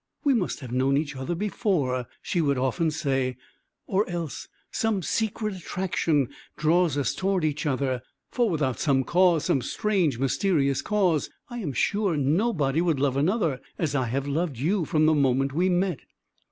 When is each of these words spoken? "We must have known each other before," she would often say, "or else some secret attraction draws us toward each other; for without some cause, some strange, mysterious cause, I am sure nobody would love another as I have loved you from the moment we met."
"We 0.23 0.33
must 0.33 0.61
have 0.61 0.71
known 0.71 0.97
each 0.97 1.15
other 1.15 1.35
before," 1.35 2.07
she 2.23 2.41
would 2.41 2.57
often 2.57 2.89
say, 2.89 3.37
"or 3.85 4.09
else 4.09 4.47
some 4.71 5.03
secret 5.03 5.53
attraction 5.53 6.29
draws 6.57 6.97
us 6.97 7.13
toward 7.13 7.45
each 7.45 7.67
other; 7.67 8.01
for 8.31 8.49
without 8.49 8.79
some 8.79 9.03
cause, 9.03 9.45
some 9.45 9.61
strange, 9.61 10.17
mysterious 10.17 10.81
cause, 10.81 11.29
I 11.51 11.59
am 11.59 11.73
sure 11.73 12.17
nobody 12.17 12.81
would 12.81 12.99
love 12.99 13.15
another 13.15 13.59
as 13.77 13.93
I 13.93 14.07
have 14.07 14.27
loved 14.27 14.57
you 14.57 14.85
from 14.85 15.05
the 15.05 15.13
moment 15.13 15.53
we 15.53 15.69
met." 15.69 15.99